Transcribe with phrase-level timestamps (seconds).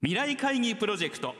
[0.00, 1.34] 未来会議プロジェクト。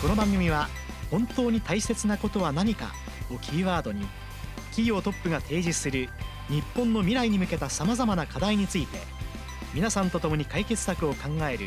[0.00, 0.68] この番組は
[1.10, 2.92] 本当に大切なことは何か
[3.28, 4.06] をキーワードに
[4.66, 6.08] 企業トップが提示する
[6.48, 8.98] 日本の未来に向けたさまざまな課題について
[9.74, 11.66] 皆さんと共に解決策を考える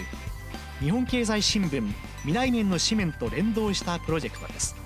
[0.79, 1.85] 日本経済新聞
[2.21, 4.78] 未来面の紙面と連動したプロジェクトです。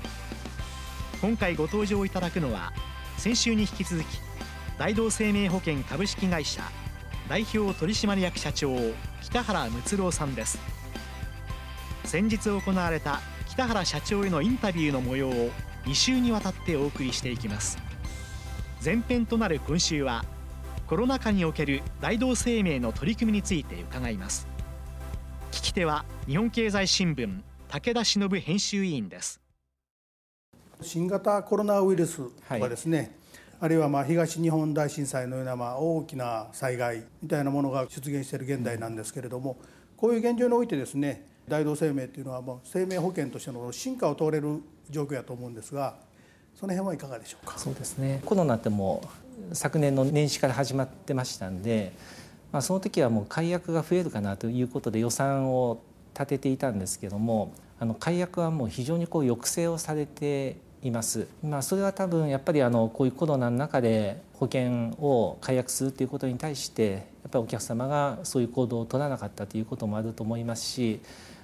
[1.24, 2.74] 今回ご登場いただくのは
[3.18, 4.06] 先週に引き続き
[4.78, 6.62] 大同生命保険株式会社
[7.30, 8.76] 代表取締役社長
[9.22, 10.60] 北原睦郎さんです。
[12.04, 15.52] 先日行われた北原社長へのインタビューの模様を
[15.86, 17.78] 2週にわたってお送りしていきます。
[18.84, 20.26] 前編となる今週は
[20.88, 24.46] コロナ禍における大同生命の取り組みについて伺います。
[25.54, 29.43] 聞き手は日本経済新聞武田忍編集委員です。
[30.84, 33.10] 新型コロナウイルスとかですね、はい、
[33.62, 39.58] あるいはまあ東日本大震災のようなまあ大きな災害みたいなものが出現している現代なんですけれども
[39.98, 45.96] こういう現状においてですね大同生命というのはもう生命保険としての進化を通れる状況やと思うんですが
[46.56, 47.58] その辺はいかがでしょうか？
[47.58, 48.22] そうですね。
[48.26, 49.02] コロナっても
[49.52, 51.92] う昨年の年始から始まってましたんで、
[52.52, 55.82] まあ、その時はもう解約が増えるかなということで予算を
[56.14, 61.28] 立てていたんですけどもあの解約はもう非常にこう抑制をされています。
[61.44, 71.00] まあ、それは多分やっぱりあのこういうコロナの中で保険を解約するということに対してやっぱりお客様がそういう行動を取らなかったということもあると思いますし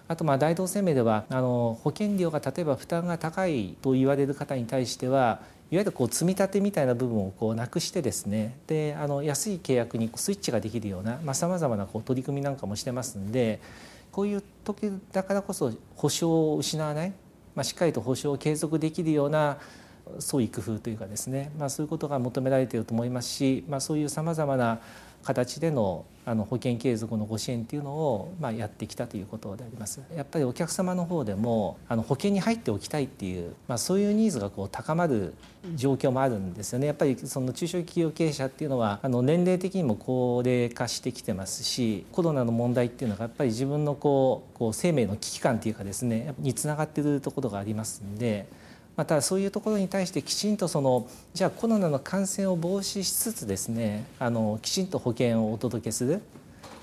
[0.10, 13.62] あとまあ大同生命ではあの保険料が例えば負担が高いと言われる方に対してはいわゆるこう積み立てみたいな部分をこうなくしてですねであの安い契約にスイッチができるようなさまざ、まなこう取り組みなんかもしてますんで
[14.12, 17.14] こういう時だからこそ保証を失わない
[17.60, 19.58] まあ、しっかりと保証を継続できるような
[20.20, 24.80] 創意工夫というかですね、まあ、そういうことが求められていると思いますし、まあ、そういうさまざまな
[25.24, 30.00] 形でのあの保険継続のご支援っていうのをまあやってきたということであります。
[30.16, 35.34] やっぱりお客様の方でもあの保険に入っておきたいっていう、まあ、そういうニーズがこう高まる
[35.76, 36.86] 状況もあるんですよね。
[36.86, 48.46] やっぱりその中小企業経営者っていうのはあの年齢的にも高齢化してきてますしコロナの問題っていうのがやっぱり自分のこうこう生命の危機感っていうかですねにつながってるところがありますんで。
[49.00, 56.22] またそういうところに対してきちんとそのじゃあコロナの感染を防止しつつですねあのきちんと保険をお届けする、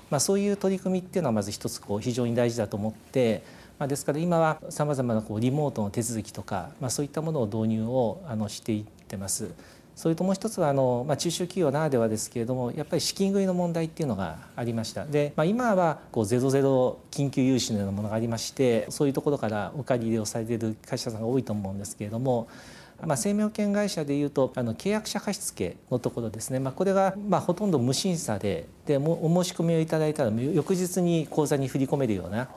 [0.09, 3.43] まあ、そういう取り組みっていうのはまず一つこう非常に大事だと思って、
[3.77, 9.51] まあ、ですから今はさまざまなこうリモートの手続きとか、まあ、そういったものを導入をあのしていってます。
[9.97, 15.05] それともう一つはあの、まあ、中小企業ならではですけれどもやっぱり資金繰りの問題っていうのがありました。
[15.05, 22.47] で、まあ、今はこうゼロゼロ緊急融資のようなものがありましてそういうところからお借り入れをされている会社さんが多いと思うんですけれども
[23.05, 32.49] まあ、生命保険会社でいうとあの契約者貸付のところですね、まあ、これがまあほとんど無審査ででお申し込みをいただいたら翌日に口座に振り込めるような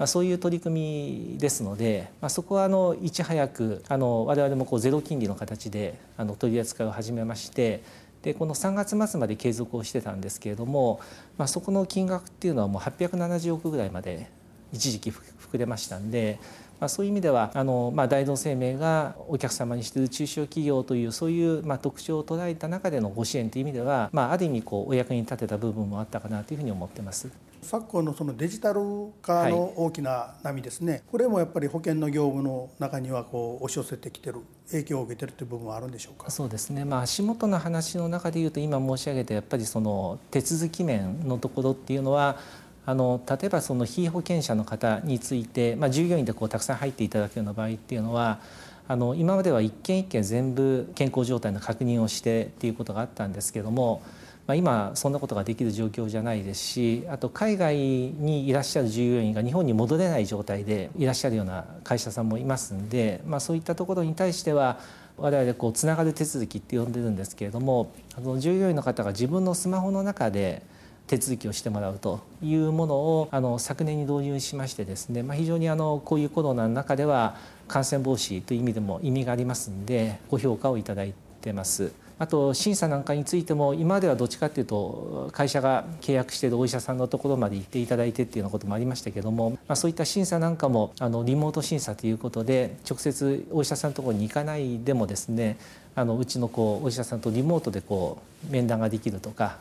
[0.00, 7.82] まあ、そういう取り組みですので、まあ、そこはあのいち早くあの我々もこうゼロ金利の形であの取り扱いを始めまして
[8.22, 11.00] でこの3月末まで継続をしてたんですけれども、
[11.36, 14.30] まあ、そこの金額っていうのはもう870億ぐらいまで
[14.72, 16.38] 一時期膨れましたんで、
[16.80, 27.49] まあ、そういう意味ではあの、まあ、大同生命がお客様にしている中小企業というそういう、まあ、特徴を捉えた中でのご支援という意味では、まあ、ある意味こうお役に立てた部分もあったかなというふうに思ってます。
[27.70, 28.80] 昨今のそのデジタル
[29.22, 34.40] 化の大きな波ですね、はい、これもやっぱり保険の業務の中にはこう押し寄せてきてる
[34.72, 36.32] 影響を受けてるという部分はあるんでしょうか？
[36.32, 42.38] そうですね、まあ、足元の話の中でいうと今申し上げたやっぱりその手続き面のところっていうのは
[42.86, 48.40] あの例えばその非保険者の方について、まあ、従業員でこうたくさん入っていただくような場合っていうのは
[48.88, 54.02] あの今までは一件一件全部健康状態の確認をしてっていうことがあったんですけども
[54.50, 64.80] まあ、今そんなことができる状況じゃないですしあと海外にいらっしゃる従業員が日本に戻れない状態でいらっしゃるような会社さんもいますんで、まあ、そういったところに対しては
[65.18, 70.62] 我々こうつながる手続きって呼んでるんですけれどもあの従業員の方が自分のスマホの中で
[71.06, 77.36] 手続きをしてもらうというものをあの昨年に導入しましてですね、まあ、非常にあのこういうコロナの中では
[77.68, 81.92] 感染防止という意味でも意味がありますんでご評価をいただいてます。
[82.20, 95.56] あと審査なんかについても今まではどっちかっていうと会社が契約しているお医者さんのところまで行っていただいてっていうようなこともありましたけども、まあ、そういった審査なんかもあのリモート審査ということで直接お医者さんのところに行かないでもですね
[95.94, 99.56] あのうちのこうお医者さんとリモートでこう面談ができるとか、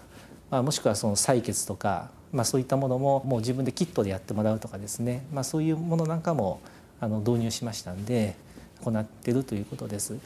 [0.51, 6.59] まあ、もしくはその採血とか、まあ、そういったものももう自分でキットでやってもらうとかですね、まあ、そういうものなんかも
[6.99, 8.35] あの導入しましたんで
[8.81, 10.17] 行ってるということです。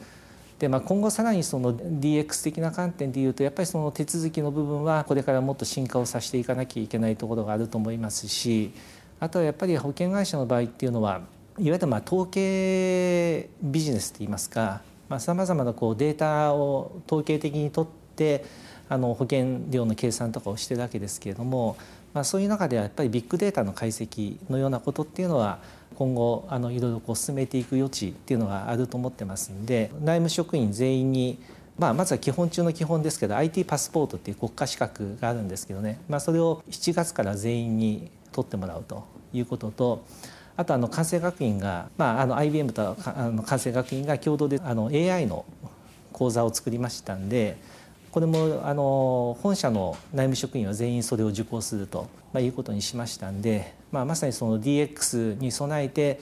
[0.58, 8.72] でまあ、今後さらにその DX 的な観点でいうとやっぱりその手続きの部分はこれからもっと進化をさせていかなきゃいけないところがあると思いますし
[9.18, 11.22] あとはやっぱり保険会社の場合っていうのは
[11.58, 14.80] いわゆるまあ統計ビジネスといいますか
[15.18, 18.44] さまざ、まなこうデータを統計的に取って
[18.88, 21.76] あの保険料の計算とかをしてるわけですけれども、
[22.14, 25.58] まあ、そういう中ではやっぱりビッグデータの解析のようなことっていうのは
[25.96, 31.38] 今後あのいろいろこう進めていく余地っていうのがあると思ってますんで内務職員全員に
[31.76, 39.72] まあ、まずは基本中の基本ですけど IT パスポートっていう国家資格があるんですけどね、まあ、それを7月から全員に取ってもらうということ。
[39.72, 40.04] と
[40.56, 45.44] あとあの関西学院が、まあ、あの IBM とあの関西学院が共同であの AI の
[46.12, 47.56] 講座を作りましたんで
[48.14, 56.20] これもあの本社の内務職員は全員それを受講すると、まあ、いうことにしましたんで、まあ、まさにその DX に備えて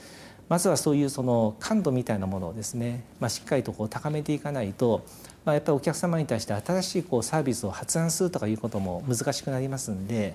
[0.49, 5.05] まずはそういうその感度みたいなものをですね、まあ、しっかりとこう高めていかないと、
[5.45, 10.35] まあ、やっぱりお客様に対して新しいこうサービスを発案するとかいうことも難しくなりますんで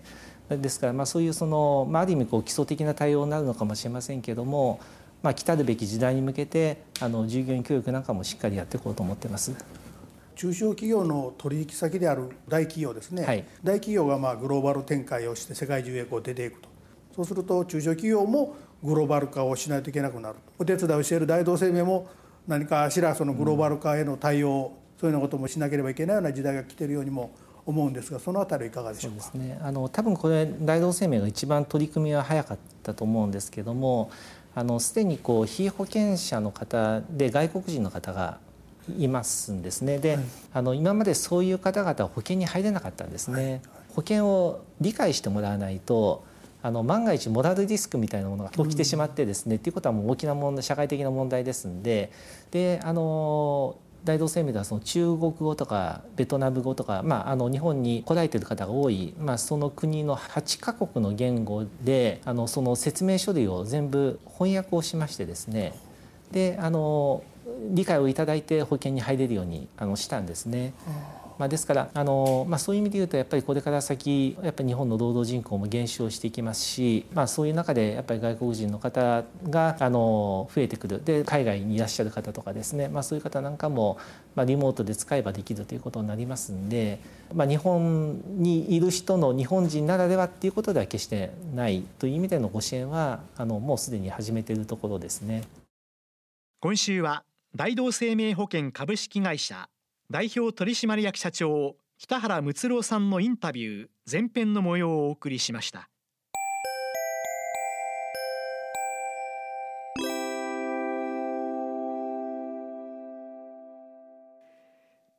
[0.52, 4.80] ですからまあそういうその、まあ、ある意味こう基礎的な対応になるのかもしれませんけども、
[5.24, 9.87] まあ、来たるべき時代に向けてあの従業員教育なんかもしっかりやっていこうと思ってます。
[10.38, 16.70] 中小企業の取引先である大企業ですね、はい、大企業がまあグローバル展開をして世界中へこう出ていくと。
[17.16, 20.36] そうすると中小企業もグローバル化をしないといけなくなる。
[20.60, 22.08] お手伝いをしている大同生命も
[22.48, 27.32] 何かしらそのグローバル化への対応、うん、そういうようなこともしなければいけないような時代が来ているようにも
[27.66, 29.24] 思うんですがそのあたりいかがでしょうか？
[29.24, 29.60] そうですね。
[29.62, 34.12] あの多分これ大同生命が一番取り組みは早かったと思うんですけども
[34.54, 38.40] あのすでにこう被保険者の方で外国人の方が
[38.98, 40.00] いますんですね。
[40.00, 43.62] で、はい、あの今までそういう方々は保険に入れなかったんですね、はい、
[43.96, 46.24] 保険を理解してもらわないと
[46.64, 52.12] あの万が一モラルリスクみたいなものが起きてしまってですね、うん、っていうことはもう大きな問題社会的な問題ですんで
[52.52, 65.74] であの大同生命ではその中国語とかベトナム語とか、まあ、あの日本に来られてる方が多い、まあ、その国の8カ国の言語であのその説明書類を全部翻訳をしましてですね
[66.32, 67.24] であの
[67.70, 70.74] 理解をいただいて保険に入れるようにあのしたんですね。
[71.38, 83.98] まあ、ですからあの、まあ、そういう意味で言うとやっぱりこれから先やっぱり日本の労働人口も減少していきますし、まあ、そういう中でやっぱり外国人の方があの増えてくるで海外にいらっしゃる方とかですね、まあ、そういう方なんかも、
[84.36, 87.00] まあ、リモートで使えばできるということになりますんで、
[87.34, 95.44] まあ、日本にいる人の日本人ならではっていうことでは決してないという意味でのご支援はあのもうすでに始めているところですね。
[96.60, 97.24] 今週は
[97.56, 99.70] 大同生命保険株式会社
[100.10, 105.88] 代表取締役社長北原睦郎さんのインタビュー前編の模様をお送りしました。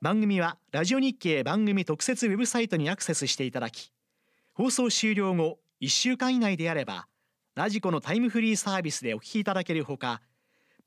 [0.00, 3.93] 番組はラジオ日経番組特設ウェブサイトにアクセスしていただき
[4.55, 7.06] 放送終了後1週間以内であれば
[7.55, 10.20] ラジコのタイムフリーサービスでお聞きいただけるほか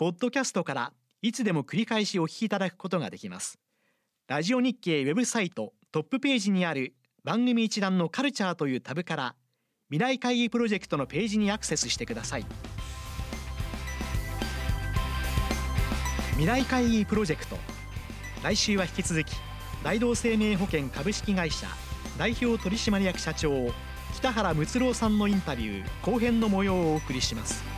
[0.01, 3.59] ポッドキャストからいつでも繰り返しお聞きいただくことができます。
[4.27, 9.35] ラジオ日経ウェブサイトトップページにある番組一覧のカルチャーというタブから
[9.91, 12.45] 未来会議プロジェクトのページにアクセスしてください。
[16.31, 17.55] 未来会議プロジェクト。
[18.41, 19.35] 来週は引き続き
[19.83, 21.67] 大同生命保険株式会社
[22.17, 23.71] 代表取締役社長
[24.15, 27.70] 北原睦郎さんのインタビュー後編の模様をお送りします。